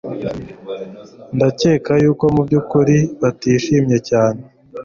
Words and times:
ndakeka 1.35 1.91
yuko 2.03 2.25
mubyukuri 2.35 2.97
batishimye 3.21 3.97
cyane 4.09 4.41